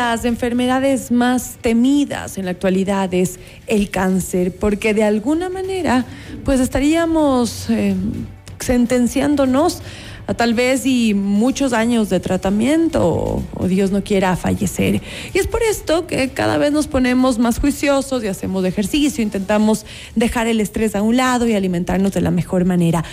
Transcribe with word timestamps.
las 0.00 0.24
enfermedades 0.24 1.10
más 1.10 1.58
temidas 1.60 2.38
en 2.38 2.46
la 2.46 2.52
actualidad 2.52 3.12
es 3.12 3.38
el 3.66 3.90
cáncer, 3.90 4.50
porque 4.56 4.94
de 4.94 5.04
alguna 5.04 5.50
manera 5.50 6.06
pues 6.42 6.58
estaríamos 6.58 7.68
eh, 7.68 7.94
sentenciándonos 8.60 9.82
a 10.26 10.32
tal 10.32 10.54
vez 10.54 10.86
y 10.86 11.12
muchos 11.12 11.74
años 11.74 12.08
de 12.08 12.18
tratamiento 12.18 13.06
o, 13.06 13.42
o, 13.54 13.68
Dios 13.68 13.90
no 13.90 14.02
quiera 14.02 14.36
fallecer. 14.36 15.02
Y 15.34 15.38
es 15.38 15.46
por 15.46 15.62
esto 15.62 16.06
que 16.06 16.30
cada 16.30 16.56
vez 16.56 16.72
nos 16.72 16.86
ponemos 16.86 17.38
más 17.38 17.58
juiciosos 17.58 18.24
y 18.24 18.28
hacemos 18.28 18.64
ejercicio, 18.64 19.22
intentamos 19.22 19.84
dejar 20.16 20.46
el 20.46 20.62
estrés 20.62 20.94
a 20.94 21.02
un 21.02 21.18
lado 21.18 21.46
y 21.46 21.52
alimentarnos 21.52 22.12
de 22.12 22.22
la 22.22 22.30
mejor 22.30 22.64
manera. 22.64 23.04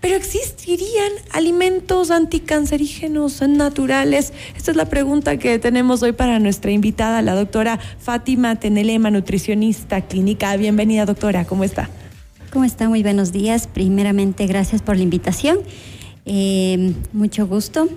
Pero 0.00 0.14
¿existirían 0.14 1.10
alimentos 1.32 2.10
anticancerígenos 2.10 3.40
naturales? 3.42 4.32
Esta 4.56 4.70
es 4.70 4.76
la 4.76 4.88
pregunta 4.88 5.38
que 5.38 5.58
tenemos 5.58 6.02
hoy 6.02 6.12
para 6.12 6.38
nuestra 6.38 6.70
invitada, 6.70 7.22
la 7.22 7.34
doctora 7.34 7.78
Fátima 7.98 8.56
Tenelema, 8.56 9.10
nutricionista 9.10 10.02
clínica. 10.02 10.54
Bienvenida, 10.56 11.06
doctora, 11.06 11.44
¿cómo 11.46 11.64
está? 11.64 11.88
¿Cómo 12.52 12.64
está? 12.64 12.88
Muy 12.88 13.02
buenos 13.02 13.32
días. 13.32 13.66
Primeramente, 13.66 14.46
gracias 14.46 14.82
por 14.82 14.96
la 14.96 15.02
invitación. 15.02 15.58
Eh, 16.26 16.92
mucho 17.12 17.46
gusto. 17.46 17.88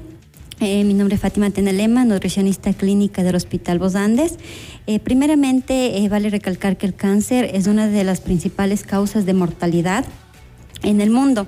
Eh, 0.61 0.83
mi 0.83 0.93
nombre 0.93 1.15
es 1.15 1.21
Fátima 1.21 1.49
Tenelema, 1.51 2.05
nutricionista 2.05 2.73
clínica 2.73 3.23
del 3.23 3.35
Hospital 3.35 3.77
Bos 3.77 3.95
Andes. 3.95 4.37
Eh, 4.87 4.99
primeramente, 4.99 6.07
vale 6.09 6.29
recalcar 6.29 6.77
que 6.77 6.85
el 6.85 6.95
cáncer 6.95 7.49
es 7.53 7.67
una 7.67 7.87
de 7.87 8.03
las 8.03 8.21
principales 8.21 8.83
causas 8.83 9.25
de 9.25 9.33
mortalidad 9.33 10.05
en 10.83 11.01
el 11.01 11.09
mundo 11.09 11.47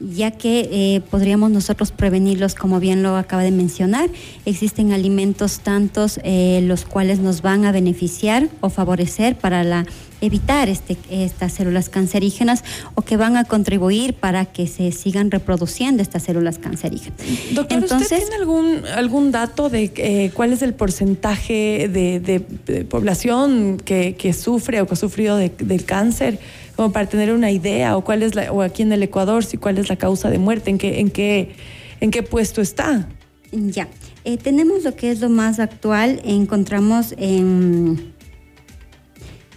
ya 0.00 0.30
que 0.30 0.68
eh, 0.70 1.00
podríamos 1.10 1.50
nosotros 1.50 1.90
prevenirlos, 1.90 2.54
como 2.54 2.80
bien 2.80 3.02
lo 3.02 3.16
acaba 3.16 3.42
de 3.42 3.50
mencionar. 3.50 4.10
Existen 4.44 4.92
alimentos 4.92 5.60
tantos 5.60 6.20
eh, 6.22 6.60
los 6.64 6.84
cuales 6.84 7.18
nos 7.18 7.42
van 7.42 7.64
a 7.64 7.72
beneficiar 7.72 8.48
o 8.60 8.68
favorecer 8.68 9.36
para 9.36 9.64
la 9.64 9.86
evitar 10.20 10.68
este, 10.68 10.96
estas 11.10 11.52
células 11.52 11.88
cancerígenas 11.88 12.64
o 12.94 13.02
que 13.02 13.16
van 13.16 13.36
a 13.36 13.44
contribuir 13.44 14.14
para 14.14 14.46
que 14.46 14.66
se 14.66 14.90
sigan 14.92 15.30
reproduciendo 15.30 16.02
estas 16.02 16.22
células 16.22 16.58
cancerígenas. 16.58 17.18
Doctor, 17.52 17.78
Entonces, 17.78 18.12
¿usted 18.12 18.18
tiene 18.18 18.36
algún, 18.36 18.86
algún 18.94 19.30
dato 19.30 19.68
de 19.68 19.92
eh, 19.96 20.30
cuál 20.34 20.52
es 20.52 20.62
el 20.62 20.74
porcentaje 20.74 21.88
de, 21.92 22.20
de, 22.20 22.42
de 22.66 22.84
población 22.84 23.78
que, 23.84 24.14
que, 24.16 24.32
sufre 24.32 24.80
o 24.80 24.86
que 24.86 24.94
ha 24.94 24.96
sufrido 24.96 25.36
de, 25.36 25.50
del 25.50 25.84
cáncer? 25.84 26.38
Como 26.76 26.92
para 26.92 27.06
tener 27.06 27.32
una 27.32 27.50
idea, 27.50 27.96
o 27.96 28.04
cuál 28.04 28.22
es 28.22 28.34
la, 28.34 28.52
o 28.52 28.62
aquí 28.62 28.82
en 28.82 28.92
el 28.92 29.02
Ecuador, 29.02 29.44
si 29.44 29.56
cuál 29.56 29.78
es 29.78 29.88
la 29.88 29.96
causa 29.96 30.30
de 30.30 30.38
muerte, 30.38 30.70
en 30.70 30.78
qué, 30.78 31.00
en 31.00 31.10
qué, 31.10 31.56
en 32.00 32.10
qué 32.10 32.22
puesto 32.22 32.60
está. 32.60 33.08
Ya, 33.50 33.88
eh, 34.24 34.36
tenemos 34.36 34.84
lo 34.84 34.94
que 34.94 35.10
es 35.10 35.20
lo 35.20 35.28
más 35.30 35.58
actual, 35.58 36.20
encontramos 36.24 37.14
en 37.16 38.14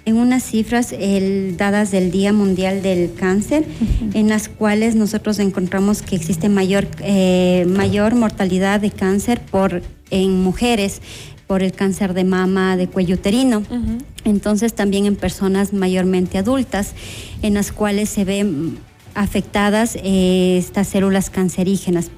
en 0.09 0.17
unas 0.17 0.43
cifras 0.43 0.91
el, 0.91 1.55
dadas 1.55 1.91
del 1.91 2.11
Día 2.11 2.33
Mundial 2.33 2.81
del 2.81 3.13
Cáncer, 3.13 3.63
uh 3.63 3.85
-huh. 3.85 4.15
en 4.15 4.27
las 4.27 4.49
cuales 4.49 4.95
nosotros 4.95 5.39
encontramos 5.39 6.01
que 6.01 6.15
existe 6.15 6.49
mayor, 6.49 6.87
eh, 7.01 7.65
mayor 7.69 8.15
mortalidad 8.15 8.81
de 8.81 8.89
cáncer 8.89 9.39
por, 9.39 9.81
en 10.09 10.41
mujeres 10.41 11.01
por 11.49 11.63
el 11.63 11.73
cáncer 11.73 12.13
de 12.13 12.25
mama, 12.25 12.77
de 12.77 12.87
cuello 12.87 13.15
uterino. 13.15 13.63
Uh 13.71 13.73
-huh. 13.73 14.03
Entonces 14.23 14.75
también 14.75 15.07
en 15.07 15.15
personas 15.15 15.73
mayormente 15.73 16.37
adultas, 16.37 16.93
en 17.41 17.55
las 17.55 17.71
cuales 17.71 18.07
se 18.09 18.23
ven 18.23 18.77
afectadas 19.15 19.97
eh, 20.03 20.59
estas 20.59 20.89
células 20.89 21.31
cancerígenas 21.31 22.11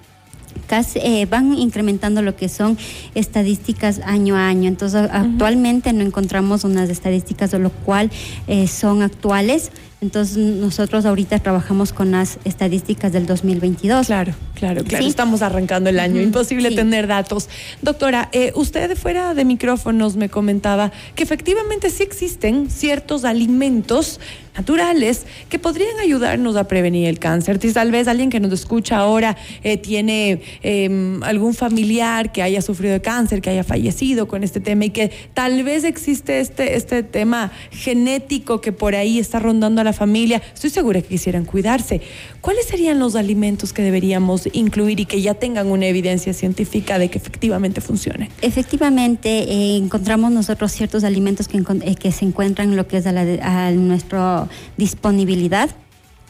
casi, 0.67 0.99
eh, 0.99 1.25
van 1.29 1.53
incrementando 1.53 2.21
lo 2.21 2.35
que 2.35 2.49
son 2.49 2.77
estadísticas 3.15 4.01
año 4.03 4.35
a 4.35 4.49
año. 4.49 4.67
Entonces, 4.67 5.03
uh 5.03 5.13
-huh. 5.13 5.31
actualmente 5.31 5.93
no 5.93 6.01
encontramos 6.01 6.65
unas 6.65 6.89
estadísticas 6.89 7.51
de 7.51 7.59
lo 7.59 7.69
cual 7.69 8.11
eh, 8.47 8.67
son 8.67 9.01
actuales. 9.01 9.71
Entonces, 10.01 10.35
nosotros 10.37 11.05
ahorita 11.05 11.37
trabajamos 11.37 11.93
con 11.93 12.09
las 12.09 12.39
estadísticas 12.43 13.13
del 13.13 13.27
2022. 13.27 14.07
Claro, 14.07 14.33
claro, 14.55 14.83
claro. 14.83 15.03
¿Sí? 15.03 15.07
Estamos 15.07 15.43
arrancando 15.43 15.91
el 15.91 15.99
año. 15.99 16.15
Uh 16.15 16.21
-huh. 16.21 16.23
Imposible 16.23 16.69
sí. 16.69 16.75
tener 16.75 17.05
datos. 17.05 17.49
Doctora, 17.83 18.27
eh, 18.31 18.51
usted 18.55 18.97
fuera 18.97 19.35
de 19.35 19.45
micrófonos 19.45 20.15
me 20.15 20.27
comentaba 20.27 20.91
que 21.13 21.21
efectivamente 21.21 21.91
sí 21.91 22.01
existen 22.01 22.71
ciertos 22.71 23.25
alimentos 23.25 24.19
naturales 24.55 25.25
que 25.49 25.59
podrían 25.59 25.97
ayudarnos 25.99 26.55
a 26.55 26.67
prevenir 26.67 27.07
el 27.07 27.19
cáncer. 27.19 27.59
Tal 27.59 27.91
vez 27.91 28.07
alguien 28.07 28.29
que 28.29 28.39
nos 28.39 28.51
escucha 28.51 28.97
ahora 28.97 29.37
eh, 29.63 29.77
tiene 29.77 30.41
eh, 30.61 31.19
algún 31.21 31.53
familiar 31.53 32.31
que 32.31 32.41
haya 32.41 32.61
sufrido 32.61 32.93
de 32.93 33.01
cáncer, 33.01 33.41
que 33.41 33.49
haya 33.49 33.63
fallecido 33.63 34.27
con 34.27 34.43
este 34.43 34.59
tema 34.59 34.85
y 34.85 34.89
que 34.89 35.11
tal 35.33 35.63
vez 35.63 35.83
existe 35.83 36.39
este, 36.39 36.75
este 36.75 37.03
tema 37.03 37.51
genético 37.71 38.61
que 38.61 38.71
por 38.71 38.95
ahí 38.95 39.19
está 39.19 39.39
rondando 39.39 39.81
a 39.81 39.83
la 39.83 39.90
familia. 39.93 40.41
Estoy 40.53 40.69
segura 40.69 41.01
que 41.01 41.09
quisieran 41.09 41.45
cuidarse. 41.45 42.01
¿Cuáles 42.41 42.65
serían 42.65 42.99
los 42.99 43.15
alimentos 43.15 43.73
que 43.73 43.81
deberíamos 43.81 44.47
incluir 44.53 44.99
y 44.99 45.05
que 45.05 45.21
ya 45.21 45.33
tengan 45.33 45.67
una 45.67 45.85
evidencia 45.85 46.33
científica 46.33 46.99
de 46.99 47.09
que 47.09 47.17
efectivamente 47.17 47.81
funcionen? 47.81 48.29
Efectivamente, 48.41 49.29
eh, 49.43 49.77
encontramos 49.77 50.31
nosotros 50.31 50.71
ciertos 50.71 51.03
alimentos 51.03 51.47
que, 51.47 51.57
eh, 51.57 51.95
que, 51.95 52.11
se 52.11 52.25
encuentran 52.25 52.69
en 52.69 52.77
lo 52.77 52.87
que 52.87 52.97
es 52.97 53.05
a, 53.05 53.11
la, 53.11 53.21
a 53.41 53.71
nuestro 53.71 54.49
disponibilidad 54.77 55.69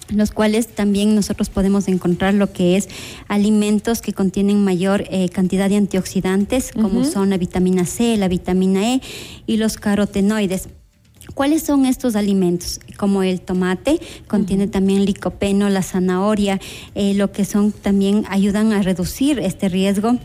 los 0.10 0.32
cuales 0.32 0.68
también 0.68 1.16
nosotros 1.16 1.50
podemos 1.50 1.88
encontrar 1.88 2.34
lo 2.34 2.52
que 2.52 2.76
es 2.76 2.90
alimentos 3.28 4.02
que 4.02 4.14
contienen 4.14 4.64
mayor 4.64 5.06
eh, 5.10 5.30
cantidad 5.30 5.70
de 5.70 5.78
antioxidantes, 5.78 6.72
como 6.74 7.00
uh 7.00 7.04
-huh. 7.04 7.12
son 7.12 7.30
la 7.30 7.38
vitamina 7.38 7.86
C, 7.86 8.18
la 8.18 8.28
vitamina 8.28 8.94
E 8.94 9.02
y 9.48 9.58
los 9.58 9.78
carotenoides. 9.78 10.68
¿Cuáles 11.34 11.64
son 11.64 11.86
estos 11.86 12.16
alimentos? 12.16 12.80
Como 12.98 13.24
el 13.24 13.42
tomate, 13.42 14.00
contiene 14.28 14.66
uh 14.66 14.68
-huh. 14.68 14.72
también 14.72 15.06
licopeno, 15.06 15.70
la 15.70 15.82
zanahoria, 15.82 16.60
eh, 16.96 17.14
lo 17.14 17.32
que 17.32 17.46
son 17.46 17.72
también 17.72 18.26
ayudan 18.30 18.74
a 18.74 18.82
reducir 18.82 19.40
este 19.40 19.70
riesgo 19.70 20.18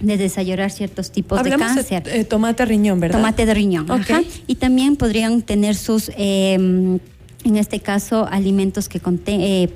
de 0.00 0.16
desarrollar 0.16 0.70
ciertos 0.70 1.10
tipos 1.10 1.38
Hablamos 1.38 1.74
de 1.74 1.82
cáncer. 1.82 2.02
De, 2.02 2.20
eh, 2.20 2.24
tomate 2.24 2.64
riñón, 2.64 3.00
¿verdad? 3.00 3.18
Tomate 3.18 3.46
de 3.46 3.54
riñón. 3.54 3.90
Okay. 3.90 4.16
Ajá. 4.16 4.22
Y 4.46 4.56
también 4.56 4.96
podrían 4.96 5.42
tener 5.42 5.74
sus 5.74 6.10
eh, 6.16 6.54
en 6.54 7.56
este 7.56 7.80
caso 7.80 8.26
alimentos 8.30 8.88
que 8.88 9.00
contienen 9.00 9.46
eh, 9.46 9.70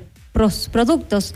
productos 0.72 1.34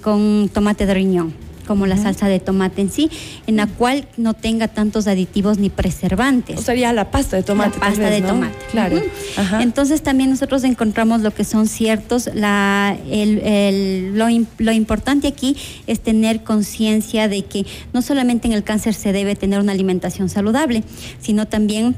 con 0.00 0.50
tomate 0.52 0.84
de 0.84 0.94
riñón 0.94 1.51
como 1.72 1.84
uh 1.84 1.86
-huh. 1.86 1.96
la 1.96 1.96
salsa 1.96 2.28
de 2.28 2.38
tomate 2.38 2.82
en 2.82 2.90
sí, 2.90 3.10
en 3.46 3.56
la 3.56 3.66
cual 3.66 4.06
no 4.18 4.34
tenga 4.34 4.68
tantos 4.68 5.06
aditivos 5.06 5.56
ni 5.56 5.70
preservantes. 5.70 6.58
O 6.58 6.62
sería 6.62 6.92
la 6.92 7.10
pasta 7.10 7.36
de 7.36 7.42
tomate. 7.42 7.78
La 7.78 7.86
pasta 7.86 8.02
vez, 8.02 8.10
de 8.10 8.20
¿no? 8.20 8.28
tomate. 8.28 8.58
Claro. 8.70 8.96
Uh 8.96 9.00
-huh. 9.00 9.62
Entonces 9.62 10.02
también 10.02 10.28
nosotros 10.28 10.64
encontramos 10.64 11.22
lo 11.22 11.30
que 11.30 11.44
son 11.44 11.66
ciertos, 11.66 12.28
la, 12.34 12.94
el, 13.10 13.38
el, 13.38 14.18
lo, 14.18 14.26
lo, 14.58 14.72
importante 14.72 15.28
aquí 15.28 15.56
es 15.86 16.00
tener 16.00 16.42
conciencia 16.42 17.28
de 17.28 17.42
que 17.46 17.64
no 17.94 18.02
solamente 18.02 18.48
en 18.48 18.52
el 18.52 18.64
cáncer 18.64 18.92
se 18.92 19.12
debe 19.12 19.34
tener 19.34 19.60
una 19.60 19.72
alimentación 19.72 20.28
saludable, 20.28 20.84
sino 21.20 21.46
también 21.46 21.96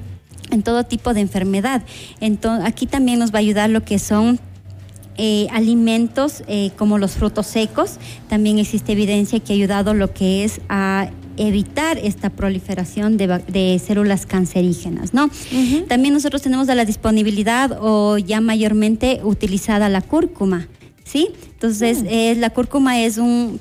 en 0.50 0.62
todo 0.62 0.84
tipo 0.84 1.14
de 1.14 1.20
enfermedad. 1.20 1.82
Entonces, 2.20 2.66
aquí 2.66 2.86
también 2.86 3.18
nos 3.18 3.32
va 3.32 3.38
a 3.38 3.40
ayudar 3.40 3.70
lo 3.70 3.84
que 3.84 3.98
son 3.98 4.38
eh, 5.16 5.46
alimentos 5.52 6.42
eh, 6.46 6.70
como 6.76 6.98
los 6.98 7.12
frutos 7.12 7.46
secos. 7.46 7.98
También 8.28 8.58
existe 8.58 8.92
evidencia 8.92 9.40
que 9.40 9.52
ha 9.52 9.56
ayudado 9.56 9.94
lo 9.94 10.12
que 10.12 10.44
es 10.44 10.60
a 10.68 11.10
evitar 11.36 11.98
esta 11.98 12.30
proliferación 12.30 13.16
de, 13.16 13.26
de 13.48 13.80
células 13.84 14.26
cancerígenas, 14.26 15.14
¿no? 15.14 15.24
Uh 15.24 15.28
-huh. 15.28 15.86
También 15.88 16.14
nosotros 16.14 16.42
tenemos 16.42 16.68
a 16.68 16.74
la 16.74 16.84
disponibilidad 16.84 17.78
o 17.80 18.18
ya 18.18 18.40
mayormente 18.40 19.20
utilizada 19.24 19.88
la 19.88 20.00
cúrcuma, 20.00 20.68
¿sí? 21.04 21.28
Entonces, 21.52 21.98
uh 21.98 22.02
-huh. 22.02 22.08
eh, 22.10 22.34
la 22.36 22.50
cúrcuma 22.50 23.00
es 23.00 23.18
un 23.18 23.58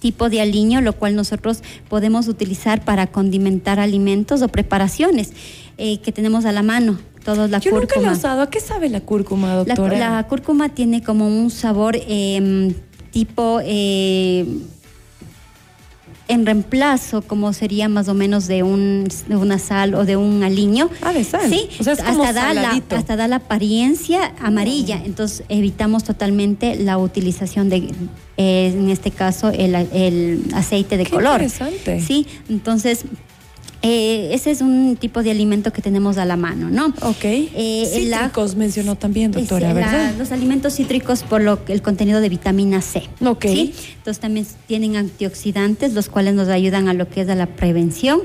tipo 0.00 0.30
de 0.30 0.40
aliño, 0.40 0.80
lo 0.80 0.94
cual 0.94 1.14
nosotros 1.14 1.62
podemos 1.88 2.26
utilizar 2.26 2.84
para 2.84 3.06
condimentar 3.06 3.78
alimentos 3.78 4.42
o 4.42 4.48
preparaciones 4.48 5.32
eh, 5.78 5.98
que 6.00 6.10
tenemos 6.12 6.44
a 6.46 6.52
la 6.52 6.62
mano. 6.62 6.98
Todos 7.24 7.50
la 7.50 7.58
Yo 7.58 7.70
cúrcuma. 7.70 7.80
nunca 7.80 8.00
lo 8.00 8.14
he 8.14 8.18
usado. 8.18 8.42
¿A 8.42 8.50
qué 8.50 8.60
sabe 8.60 8.88
la 8.88 9.00
cúrcuma, 9.00 9.54
doctora? 9.54 9.98
La, 9.98 10.10
la 10.10 10.26
cúrcuma 10.26 10.70
tiene 10.70 11.02
como 11.02 11.26
un 11.28 11.50
sabor 11.50 11.96
eh, 11.96 12.74
tipo 13.10 13.60
eh, 13.62 14.46
en 16.28 16.46
reemplazo, 16.46 17.22
como 17.22 17.52
sería 17.52 17.88
más 17.88 18.08
o 18.08 18.14
menos 18.14 18.46
de, 18.46 18.62
un, 18.62 19.08
de 19.28 19.36
una 19.36 19.58
sal 19.58 19.94
o 19.94 20.04
de 20.04 20.16
un 20.16 20.44
aliño. 20.44 20.88
Ah, 21.02 21.12
de 21.12 21.24
sal. 21.24 21.50
Sí, 21.50 21.68
o 21.80 21.82
sea, 21.82 21.94
es 21.94 22.00
hasta, 22.00 22.32
da 22.32 22.54
la, 22.54 22.70
hasta 22.90 23.16
da 23.16 23.26
la 23.26 23.36
apariencia 23.36 24.32
amarilla. 24.40 24.98
Mm. 24.98 25.06
Entonces 25.06 25.42
evitamos 25.48 26.04
totalmente 26.04 26.76
la 26.76 26.98
utilización 26.98 27.68
de, 27.68 27.88
eh, 28.36 28.72
en 28.72 28.90
este 28.90 29.10
caso, 29.10 29.48
el, 29.50 29.74
el 29.74 30.44
aceite 30.54 30.96
de 30.96 31.04
Qué 31.04 31.10
color. 31.10 31.42
Interesante. 31.42 32.00
Sí, 32.00 32.28
entonces 32.48 33.04
eh, 33.82 34.30
ese 34.32 34.50
es 34.50 34.60
un 34.60 34.96
tipo 34.96 35.22
de 35.22 35.30
alimento 35.30 35.72
que 35.72 35.80
tenemos 35.80 36.18
a 36.18 36.24
la 36.24 36.36
mano, 36.36 36.70
¿no? 36.70 36.86
Ok. 37.02 37.24
Eh, 37.24 37.88
cítricos 37.90 38.52
la, 38.52 38.58
mencionó 38.58 38.96
también, 38.96 39.32
doctora, 39.32 39.72
¿verdad? 39.72 40.14
Los 40.18 40.32
alimentos 40.32 40.74
cítricos 40.74 41.22
por 41.22 41.40
lo, 41.40 41.58
el 41.68 41.80
contenido 41.80 42.20
de 42.20 42.28
vitamina 42.28 42.82
C. 42.82 43.04
Ok. 43.24 43.46
¿sí? 43.46 43.74
Entonces 43.96 44.20
también 44.20 44.46
tienen 44.66 44.96
antioxidantes, 44.96 45.94
los 45.94 46.08
cuales 46.08 46.34
nos 46.34 46.48
ayudan 46.48 46.88
a 46.88 46.94
lo 46.94 47.08
que 47.08 47.22
es 47.22 47.28
a 47.28 47.34
la 47.34 47.46
prevención 47.46 48.20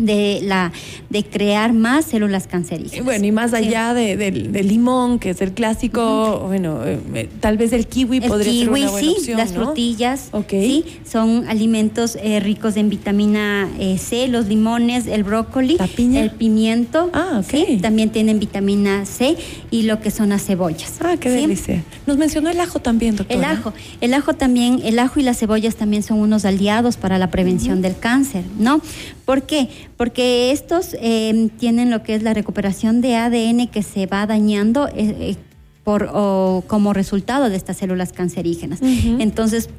de 0.00 0.40
la 0.42 0.72
de 1.08 1.24
crear 1.24 1.72
más 1.72 2.06
células 2.06 2.46
cancerígenas. 2.46 3.04
Bueno, 3.04 3.26
y 3.26 3.32
más 3.32 3.52
allá 3.52 3.94
de, 3.94 4.16
del 4.16 4.68
limón, 4.68 5.18
que 5.18 5.30
es 5.30 5.40
el 5.40 5.52
clásico, 5.52 6.44
bueno, 6.46 6.84
eh, 6.84 6.98
eh, 7.14 7.28
tal 7.40 7.58
vez 7.58 7.72
el 7.72 7.86
kiwi 7.86 8.20
podría 8.20 8.52
ser 8.52 8.70
una 8.70 8.90
buena 8.90 9.14
sí, 9.20 9.32
las 9.34 9.52
frutillas, 9.52 10.30
sí, 10.48 10.84
son 11.08 11.48
alimentos 11.48 12.16
eh, 12.22 12.40
ricos 12.40 12.76
en 12.76 12.90
vitamina 12.90 13.68
C, 13.98 14.28
los 14.28 14.46
limones, 14.46 15.06
el 15.06 15.24
brócoli, 15.24 15.78
el 15.98 16.30
pimiento, 16.30 17.10
ah, 17.12 17.42
sí, 17.46 17.78
también 17.82 18.10
tienen 18.10 18.38
vitamina 18.38 19.04
C 19.04 19.36
y 19.70 19.82
lo 19.82 20.00
que 20.00 20.10
son 20.10 20.30
las 20.30 20.44
cebollas. 20.44 20.94
Ah, 21.00 21.16
qué 21.18 21.30
delicia. 21.30 21.82
Nos 22.06 22.16
mencionó 22.16 22.50
el 22.50 22.60
ajo 22.60 22.78
también, 22.78 23.16
doctora. 23.16 23.38
El 23.38 23.44
ajo, 23.44 23.72
el 24.00 24.14
ajo 24.14 24.34
también, 24.34 24.80
el 24.84 24.98
ajo 24.98 25.20
y 25.20 25.22
las 25.22 25.38
cebollas 25.38 25.76
también 25.76 26.02
son 26.02 26.18
unos 26.18 26.44
aliados 26.44 26.96
para 26.96 27.18
la 27.18 27.30
prevención 27.30 27.82
del 27.82 27.98
cáncer, 27.98 28.44
¿no? 28.58 28.80
¿Por 29.30 29.44
qué? 29.44 29.68
Porque 29.96 30.50
estos 30.50 30.96
em, 30.98 31.50
tienen 31.50 31.88
lo 31.88 32.02
que 32.02 32.16
es 32.16 32.24
la 32.24 32.34
recuperación 32.34 33.00
de 33.00 33.14
ADN 33.14 33.68
que 33.68 33.84
se 33.84 34.06
va 34.06 34.26
dañando 34.26 34.88
eh, 34.88 34.92
eh, 34.96 35.36
por, 35.84 36.10
como 36.66 36.92
resultado 36.92 37.48
de 37.48 37.54
estas 37.54 37.76
células 37.76 38.12
cancerígenas. 38.12 38.80
Entonces, 38.82 39.70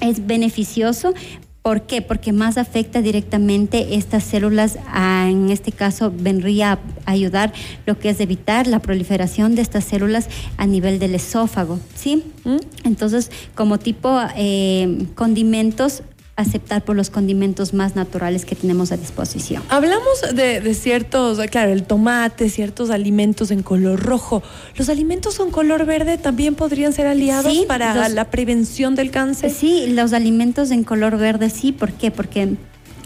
es 0.00 0.24
beneficioso 0.24 1.14
¿Por 1.62 1.82
qué? 1.82 2.02
Porque 2.02 2.32
más 2.32 2.58
afecta 2.58 3.02
directamente 3.02 3.94
estas 3.94 4.24
células, 4.24 4.78
en 4.96 5.48
este 5.48 5.70
caso 5.70 6.12
vendría 6.12 6.80
a 7.06 7.12
ayudar 7.12 7.52
lo 7.86 8.00
que 8.00 8.10
es 8.10 8.18
evitar 8.18 8.66
la 8.66 8.80
proliferación 8.80 9.54
de 9.54 9.62
estas 9.62 9.84
células 9.84 10.28
a 10.56 10.66
nivel 10.66 10.98
del 10.98 11.14
esófago, 11.14 11.78
¿sí? 11.94 12.24
¿Mm? 12.42 12.56
Entonces, 12.82 13.30
como 13.54 13.78
tipo 13.78 14.20
eh, 14.36 15.06
condimentos, 15.14 16.02
aceptar 16.36 16.82
por 16.84 16.96
los 16.96 17.10
condimentos 17.10 17.74
más 17.74 17.94
naturales 17.94 18.44
que 18.44 18.54
tenemos 18.54 18.90
a 18.90 18.96
disposición. 18.96 19.62
Hablamos 19.68 20.22
de, 20.34 20.74
ciertos, 20.74 21.38
claro, 21.50 21.72
el 21.72 21.84
tomate, 21.84 22.48
ciertos 22.48 22.90
alimentos 22.90 23.50
en 23.50 23.62
color 23.62 24.00
rojo. 24.00 24.42
¿Los 24.76 24.88
alimentos 24.88 25.38
en 25.40 25.50
color 25.50 25.84
verde 25.84 26.16
también 26.18 26.54
podrían 26.54 26.92
ser 26.92 27.06
aliados 27.06 27.56
para 27.66 28.08
la 28.08 28.30
prevención 28.30 28.94
del 28.94 29.10
cáncer? 29.10 29.50
Sí, 29.50 29.86
los 29.88 30.12
alimentos 30.12 30.70
en 30.70 30.84
color 30.84 31.18
verde 31.18 31.50
sí. 31.50 31.72
¿Por 31.72 31.92
qué? 31.92 32.10
Porque 32.10 32.56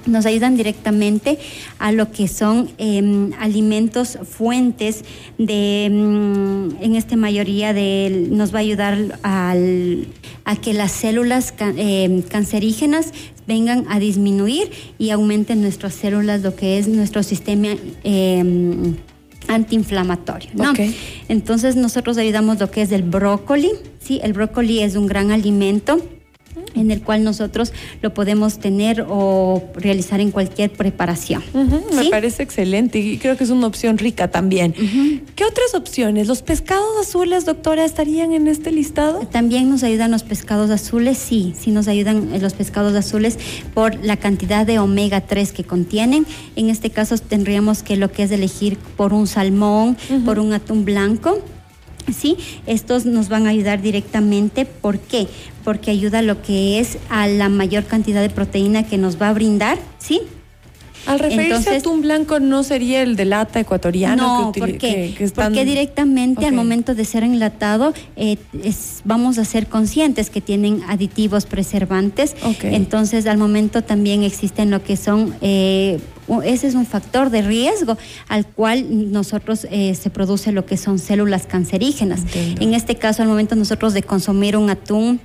nos 0.06 0.26
ayudan 0.26 0.56
directamente 0.56 1.38
a 1.78 1.92
lo 1.92 2.10
que 2.10 2.28
son 2.28 2.70
em, 2.78 3.32
alimentos 3.38 4.18
fuentes 4.28 5.04
de, 5.38 5.88
mm, 5.90 6.82
en 6.82 6.96
esta 6.96 7.16
mayoría 7.16 7.72
de, 7.72 8.28
nos 8.30 8.54
va 8.54 8.58
a 8.58 8.62
ayudar 8.62 9.18
al, 9.22 10.06
a 10.44 10.56
que 10.56 10.72
las 10.72 10.92
células 10.92 11.54
em, 11.58 12.22
cancerígenas 12.22 13.12
vengan 13.46 13.84
a 13.88 13.98
disminuir 13.98 14.70
y 14.98 15.10
aumenten 15.10 15.62
nuestras 15.62 15.94
células, 15.94 16.42
lo 16.42 16.56
que 16.56 16.78
es 16.78 16.88
nuestro 16.88 17.22
sistema 17.22 17.68
em, 18.04 18.96
antiinflamatorio. 19.48 20.50
Entonces 21.28 21.76
nosotros 21.76 22.18
ayudamos 22.18 22.58
lo 22.58 22.70
que 22.70 22.82
es 22.82 22.92
el 22.92 23.02
brócoli, 23.02 23.70
¿sí? 24.00 24.20
El 24.22 24.32
brócoli 24.32 24.80
es 24.80 24.96
un 24.96 25.06
gran 25.06 25.30
alimento 25.30 26.00
en 26.74 26.90
el 26.90 27.02
cual 27.02 27.24
nosotros 27.24 27.72
lo 28.02 28.14
podemos 28.14 28.58
tener 28.58 29.04
o 29.08 29.62
realizar 29.74 30.20
en 30.20 30.30
cualquier 30.30 30.70
preparación. 30.70 31.42
Me 31.94 32.06
parece 32.10 32.42
excelente 32.42 32.98
y 32.98 33.18
creo 33.18 33.36
que 33.36 33.44
es 33.44 33.50
una 33.50 33.66
opción 33.66 33.98
rica 33.98 34.30
también. 34.30 34.72
¿Qué 35.34 35.44
otras 35.44 35.74
opciones? 35.74 36.28
¿Los 36.28 36.42
pescados 36.42 36.86
azules, 37.00 37.44
doctora, 37.44 37.84
estarían 37.84 38.32
en 38.32 38.48
este 38.48 38.72
listado? 38.72 39.20
También 39.20 39.68
nos 39.70 39.82
ayudan 39.82 40.10
los 40.10 40.22
pescados 40.22 40.70
azules, 40.70 41.18
sí, 41.18 41.54
sí 41.58 41.70
nos 41.70 41.88
ayudan 41.88 42.34
eh, 42.34 42.40
los 42.40 42.54
pescados 42.54 42.94
azules 42.94 43.38
por 43.74 44.02
la 44.04 44.16
cantidad 44.16 44.66
de 44.66 44.78
omega 44.78 45.20
3 45.20 45.52
que 45.52 45.64
contienen. 45.64 46.26
En 46.56 46.68
este 46.70 46.90
caso 46.90 47.16
tendríamos 47.18 47.82
que 47.82 47.96
lo 47.96 48.10
que 48.10 48.22
es 48.24 48.30
elegir 48.30 48.76
por 48.96 49.12
un 49.12 49.26
salmón, 49.26 49.96
por 50.24 50.38
un 50.38 50.52
atún 50.52 50.84
blanco 50.84 51.42
¿sí? 52.12 52.36
Estos 52.66 53.06
nos 53.06 53.28
van 53.28 53.46
a 53.46 53.50
ayudar 53.50 53.82
directamente. 53.82 54.64
¿Por 54.64 54.98
qué? 54.98 55.28
Porque 55.64 55.90
ayuda 55.90 56.20
a 56.20 56.22
lo 56.22 56.42
que 56.42 56.78
es 56.78 56.98
a 57.08 57.26
la 57.26 57.48
mayor 57.48 57.84
cantidad 57.84 58.22
de 58.22 58.30
proteína 58.30 58.86
que 58.86 58.98
nos 58.98 59.20
va 59.20 59.28
a 59.28 59.32
brindar, 59.32 59.78
¿sí? 59.98 60.22
Al 61.06 61.18
referirse 61.18 61.70
a 61.70 61.78
atún 61.78 62.00
blanco 62.00 62.40
no 62.40 62.62
sería 62.62 63.02
el 63.02 63.16
de 63.16 63.24
lata 63.24 63.60
ecuatoriano 63.60 64.46
no, 64.46 64.52
que, 64.52 64.60
¿por 64.60 64.78
qué? 64.78 65.30
Porque 65.34 65.64
directamente 65.64 66.46
al 66.46 66.54
momento 66.54 66.94
de 66.94 67.04
ser 67.04 67.22
enlatado 67.22 67.94
eh, 68.16 68.36
vamos 69.04 69.38
a 69.38 69.44
ser 69.44 69.66
conscientes 69.66 70.30
que 70.30 70.40
tienen 70.40 70.82
aditivos 70.88 71.46
preservantes. 71.46 72.34
Entonces 72.62 73.26
al 73.26 73.38
momento 73.38 73.82
también 73.82 74.22
existen 74.22 74.70
lo 74.70 74.82
que 74.82 74.96
son 74.96 75.34
eh, 75.40 75.98
ese 76.44 76.66
es 76.66 76.74
un 76.74 76.86
factor 76.86 77.30
de 77.30 77.42
riesgo 77.42 77.96
al 78.28 78.46
cual 78.46 79.12
nosotros 79.12 79.66
eh, 79.70 79.94
se 79.94 80.10
produce 80.10 80.52
lo 80.52 80.66
que 80.66 80.76
son 80.76 80.98
células 80.98 81.46
cancerígenas. 81.46 82.22
En 82.34 82.74
este 82.74 82.96
caso, 82.96 83.22
al 83.22 83.28
momento 83.28 83.54
nosotros 83.54 83.94
de 83.94 84.02
consumir 84.02 84.56
un 84.56 84.70
atún 84.70 85.20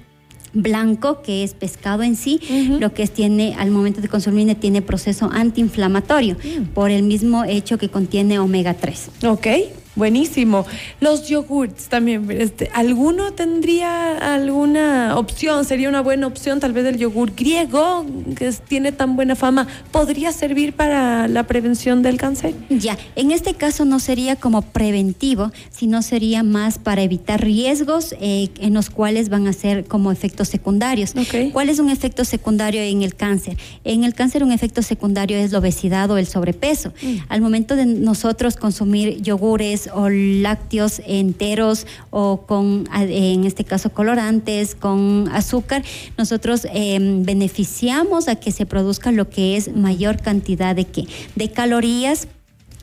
blanco, 0.53 1.21
que 1.21 1.43
es 1.43 1.53
pescado 1.53 2.03
en 2.03 2.15
sí, 2.15 2.39
lo 2.79 2.93
que 2.93 3.03
es, 3.03 3.11
tiene 3.11 3.55
al 3.57 3.71
momento 3.71 4.01
de 4.01 4.07
consumir 4.07 4.41
tiene 4.55 4.81
proceso 4.81 5.29
antiinflamatorio 5.31 6.35
mm. 6.35 6.63
por 6.73 6.91
el 6.91 7.03
mismo 7.03 7.43
hecho 7.43 7.77
que 7.77 7.89
contiene 7.89 8.39
omega 8.39 8.73
3. 8.73 9.09
Ok. 9.25 9.47
Buenísimo. 9.95 10.65
Los 11.01 11.27
yogurts 11.27 11.89
también, 11.89 12.29
este, 12.31 12.69
¿alguno 12.73 13.33
tendría 13.33 14.17
alguna 14.33 15.17
opción? 15.17 15.65
¿Sería 15.65 15.89
una 15.89 16.01
buena 16.01 16.27
opción 16.27 16.61
tal 16.61 16.71
vez 16.71 16.85
el 16.85 16.97
yogur 16.97 17.35
griego, 17.35 18.05
que 18.35 18.51
tiene 18.67 18.93
tan 18.93 19.17
buena 19.17 19.35
fama? 19.35 19.67
¿Podría 19.91 20.31
servir 20.31 20.73
para 20.73 21.27
la 21.27 21.43
prevención 21.43 22.03
del 22.03 22.17
cáncer? 22.17 22.53
Ya, 22.69 22.97
en 23.17 23.31
este 23.31 23.53
caso 23.53 23.83
no 23.83 23.99
sería 23.99 24.37
como 24.37 24.61
preventivo, 24.61 25.51
sino 25.71 26.01
sería 26.01 26.41
más 26.41 26.79
para 26.79 27.01
evitar 27.01 27.41
riesgos 27.41 28.15
eh, 28.21 28.49
en 28.59 28.73
los 28.73 28.89
cuales 28.89 29.27
van 29.27 29.47
a 29.47 29.53
ser 29.53 29.85
como 29.85 30.11
efectos 30.11 30.47
secundarios. 30.47 31.13
¿Cuál 31.51 31.69
es 31.69 31.79
un 31.79 31.89
efecto 31.89 32.23
secundario 32.23 32.81
en 32.81 33.01
el 33.01 33.15
cáncer? 33.15 33.57
En 33.83 34.05
el 34.05 34.13
cáncer 34.13 34.43
un 34.43 34.53
efecto 34.53 34.81
secundario 34.81 35.37
es 35.37 35.51
la 35.51 35.59
obesidad 35.59 36.09
o 36.11 36.17
el 36.17 36.27
sobrepeso. 36.27 36.93
Mm. 37.01 37.15
Al 37.27 37.41
momento 37.41 37.75
de 37.75 37.85
nosotros 37.85 38.55
consumir 38.55 39.21
yogures, 39.21 39.80
o 39.93 40.09
lácteos 40.09 41.01
enteros 41.05 41.87
o 42.09 42.41
con, 42.45 42.87
en 42.93 43.45
este 43.45 43.63
caso, 43.63 43.91
colorantes, 43.91 44.75
con 44.75 45.29
azúcar, 45.31 45.83
nosotros 46.17 46.67
em, 46.73 47.23
beneficiamos 47.23 48.27
a 48.27 48.35
que 48.35 48.51
se 48.51 48.65
produzca 48.65 49.11
lo 49.11 49.29
que 49.29 49.57
es 49.57 49.75
mayor 49.75 50.21
cantidad 50.21 50.75
de, 50.75 50.85
¿qué? 50.85 51.05
de 51.35 51.51
calorías 51.51 52.27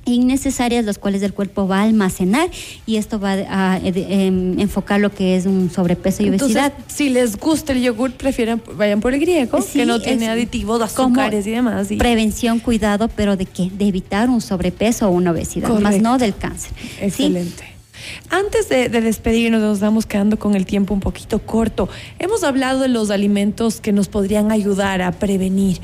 innecesarias, 0.05 0.85
las 0.85 0.99
cuales 0.99 1.23
el 1.23 1.33
cuerpo 1.33 1.67
va 1.67 1.81
a 1.81 1.83
almacenar 1.83 2.51
y 2.87 2.97
esto 2.97 3.21
va 3.21 3.33
a 3.33 3.79
em, 3.83 4.59
enfocar 4.59 5.01
lo 5.01 5.11
que 5.11 5.37
es 5.37 5.47
un 5.47 5.71
sobrepeso 5.71 6.23
y 6.23 6.31
obesidad. 6.31 6.73
si 6.87 7.11
les 7.11 7.37
gusta 7.37 7.73
el 7.73 7.83
yogur, 7.83 8.13
prefieren 8.13 8.63
vayan 8.75 9.01
por 9.01 9.15
el 9.15 9.21
griego, 9.21 9.59
que 9.73 9.87
no 9.87 10.01
tiene 10.01 10.29
aditivos, 10.29 10.81
azúcares 10.81 11.47
y 11.47 11.51
demás. 11.51 11.89
Prevención, 11.99 12.59
cuidado, 12.59 13.09
pero 13.09 13.37
de 13.37 13.47
qué? 13.47 13.71
De 13.71 13.87
evitar 13.87 14.31
un 14.31 14.41
sobrepeso 14.41 15.09
o 15.09 15.11
una 15.11 15.31
obesidad, 15.31 15.69
más 15.81 16.01
no 16.01 16.19
del 16.19 16.35
cáncer. 16.37 16.73
Excelente. 17.01 17.78
Antes 18.31 18.69
de, 18.69 18.89
despedirnos, 18.89 19.61
nos 19.61 19.79
estamos 19.79 20.07
quedando 20.07 20.39
con 20.39 20.55
el 20.55 20.67
tiempo 20.67 20.95
un 20.95 21.01
poquito 21.01 21.39
corto. 21.39 21.89
Hemos 22.19 22.45
hablado 22.45 22.81
de 22.81 22.89
los 22.89 23.11
alimentos 23.11 23.81
que 23.81 23.93
nos 23.93 24.09
podrían 24.09 24.51
ayudar 24.51 25.03
a 25.03 25.13
prevenir. 25.13 25.81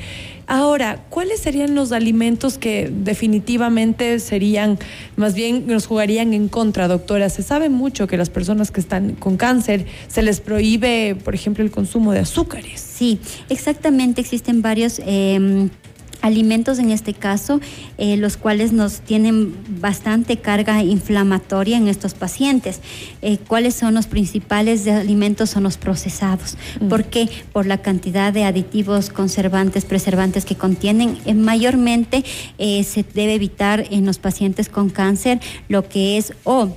Ahora, 0.47 1.03
¿cuáles 1.09 1.39
serían 1.39 1.73
los 1.73 1.91
alimentos 1.91 2.59
que 2.59 2.91
definitivamente 2.93 4.19
serían, 4.19 4.77
más 5.15 5.33
bien 5.33 5.65
nos 5.65 5.87
jugarían 5.87 6.33
en 6.33 6.49
contra, 6.49 6.87
doctora? 6.87 7.29
Se 7.29 7.41
sabe 7.41 7.69
mucho 7.69 8.05
que 8.05 8.15
las 8.15 8.29
personas 8.29 8.69
que 8.69 8.79
están 8.79 9.15
con 9.15 9.37
cáncer 9.37 9.87
se 10.07 10.21
les 10.21 10.41
prohíbe, 10.41 11.15
por 11.15 11.33
ejemplo, 11.33 11.63
el 11.63 11.71
consumo 11.71 12.11
de 12.11 12.19
azúcares. 12.19 12.79
Sí, 12.79 13.19
exactamente. 13.49 14.21
Existen 14.21 14.61
varios 14.61 15.01
eh, 15.03 15.69
alimentos 16.25 16.79
en 16.79 16.91
este 16.91 17.13
caso, 17.13 17.61
eh, 17.97 18.17
los 18.17 18.35
cuales 18.35 18.73
nos 18.73 19.01
tienen 19.01 19.55
bastante 19.79 20.37
carga 20.37 20.83
inflamatoria 20.83 21.77
en 21.77 21.87
estos 21.87 22.13
pacientes. 22.13 22.81
Eh, 23.21 23.37
¿Cuáles 23.47 23.75
son 23.75 23.93
los 23.93 24.07
principales 24.07 24.87
alimentos? 24.87 25.51
Son 25.51 25.63
los 25.63 25.77
procesados. 25.77 26.57
Mm. 26.81 26.87
¿Por 26.87 27.05
qué? 27.05 27.29
Por 27.53 27.65
la 27.65 27.77
cantidad 27.77 28.33
de 28.33 28.43
aditivos, 28.43 29.09
conservantes, 29.09 29.85
preservantes 29.85 30.45
que 30.45 30.55
contienen. 30.55 31.17
Eh, 31.25 31.33
mayormente 31.33 32.23
se 32.57 33.05
debe 33.13 33.35
evitar 33.35 33.85
en 33.91 34.05
los 34.05 34.17
pacientes 34.17 34.69
con 34.69 34.89
cáncer 34.89 35.39
lo 35.69 35.87
que 35.87 36.17
es 36.17 36.33
o 36.43 36.75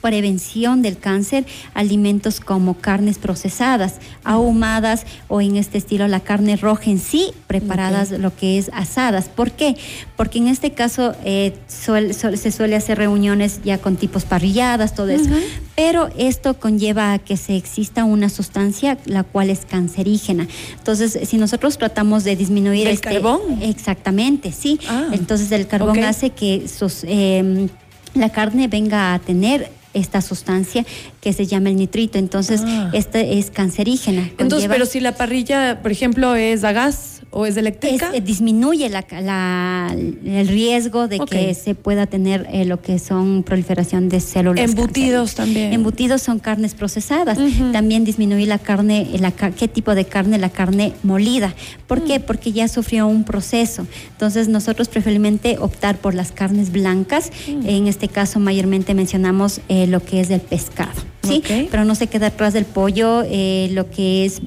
prevención 0.00 0.82
del 0.82 0.98
cáncer 0.98 1.46
alimentos 1.74 2.40
como 2.40 2.74
carnes 2.74 3.18
procesadas, 3.18 3.94
ahumadas 4.24 5.04
o 5.28 5.40
en 5.40 5.56
este 5.56 5.78
estilo 5.78 6.08
la 6.08 6.20
carne 6.20 6.56
roja 6.56 6.90
en 6.90 6.98
sí, 6.98 7.32
preparadas 7.46 8.10
lo 8.10 8.34
que 8.34 8.58
es 8.58 8.70
asadas. 8.72 9.28
¿Por 9.28 9.52
qué? 9.52 9.76
Porque 10.16 10.38
en 10.38 10.48
este 10.48 10.72
caso 10.72 11.14
eh, 11.24 11.54
se 11.66 12.52
suele 12.52 12.76
hacer 12.76 12.98
reuniones 12.98 13.60
ya 13.64 13.78
con 13.78 13.96
tipos 13.96 14.24
parrilladas, 14.24 14.94
todo 14.94 15.08
eso. 15.08 15.30
Pero 15.76 16.10
esto 16.18 16.58
conlleva 16.58 17.14
a 17.14 17.18
que 17.18 17.36
se 17.36 17.56
exista 17.56 18.04
una 18.04 18.28
sustancia 18.28 18.98
la 19.06 19.22
cual 19.22 19.50
es 19.50 19.64
cancerígena. 19.64 20.46
Entonces, 20.78 21.18
si 21.28 21.36
nosotros 21.36 21.78
tratamos 21.78 22.24
de 22.24 22.36
disminuir 22.36 22.86
¿El 22.86 22.94
este 22.94 23.14
carbón? 23.14 23.40
Exactamente, 23.62 24.52
sí. 24.52 24.78
Ah, 24.88 25.08
Entonces 25.12 25.50
el 25.52 25.66
carbón 25.66 26.02
hace 26.04 26.30
que 26.30 26.68
sus, 26.68 27.04
eh, 27.04 27.68
la 28.14 28.30
carne 28.30 28.68
venga 28.68 29.14
a 29.14 29.18
tener 29.18 29.70
esta 29.94 30.20
sustancia 30.22 30.84
que 31.20 31.32
se 31.32 31.46
llama 31.46 31.68
el 31.70 31.76
nitrito. 31.76 32.18
Entonces, 32.18 32.62
Ah. 32.64 32.90
esta 32.92 33.20
es 33.20 33.50
cancerígena. 33.50 34.22
Entonces, 34.38 34.68
Conlleva- 34.68 34.72
pero 34.74 34.86
si 34.86 35.00
la 35.00 35.14
parrilla, 35.16 35.80
por 35.82 35.90
ejemplo, 35.92 36.34
es 36.34 36.64
a 36.64 36.72
gas 36.72 37.19
o 37.32 37.46
es 37.46 37.52
es- 37.52 37.56
eléctrica. 37.58 38.10
eh, 38.14 38.20
disminuye 38.20 38.88
la- 38.88 39.04
la- 39.22 39.94
el 40.24 40.48
riesgo 40.48 41.08
de 41.08 41.18
que 41.20 41.54
se 41.54 41.74
pueda 41.74 42.06
tener 42.06 42.46
eh, 42.52 42.64
lo 42.64 42.80
que 42.82 42.98
son 42.98 43.42
proliferación 43.42 44.08
de 44.08 44.20
células. 44.20 44.64
Embutidos 44.64 45.34
cancerígenas. 45.34 45.34
también. 45.34 45.72
Embutidos 45.72 46.22
son 46.22 46.38
carnes 46.38 46.74
procesadas. 46.74 47.38
También 47.72 48.04
disminuye 48.04 48.46
la 48.46 48.58
carne, 48.58 49.06
la, 49.18 49.30
ca- 49.30 49.50
¿qué 49.52 49.68
tipo 49.68 49.94
de 49.94 50.04
carne? 50.04 50.38
La 50.38 50.50
carne 50.50 50.92
molida. 51.02 51.54
¿Por 51.86 52.00
Mm. 52.02 52.04
qué? 52.06 52.20
Porque 52.20 52.52
ya 52.52 52.68
sufrió 52.68 53.06
un 53.06 53.24
proceso. 53.24 53.86
Entonces 54.12 54.48
nosotros 54.48 54.88
preferiblemente 54.88 55.56
optar 55.58 55.98
por 55.98 56.14
las 56.14 56.32
carnes 56.32 56.72
blancas. 56.72 57.30
Mm. 57.48 57.68
En 57.68 57.86
este 57.86 58.08
caso 58.08 58.40
mayormente 58.40 58.94
mencionamos 58.94 59.60
eh, 59.68 59.86
lo 59.86 60.02
que 60.04 60.20
es 60.20 60.28
del 60.28 60.40
pescado. 60.40 61.00
¿sí? 61.22 61.42
Pero 61.70 61.84
no 61.84 61.94
se 61.94 62.06
queda 62.06 62.28
atrás 62.28 62.54
del 62.54 62.64
pollo 62.64 63.22
eh, 63.26 63.68
lo 63.72 63.90
que 63.90 64.24
es 64.24 64.40